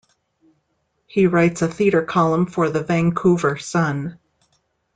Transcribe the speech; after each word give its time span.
He 1.05 1.27
writes 1.27 1.61
a 1.61 1.67
theatre 1.67 2.01
column 2.01 2.47
for 2.47 2.71
"The 2.71 2.81
Vancouver 2.81 3.57
Sun". 3.59 4.17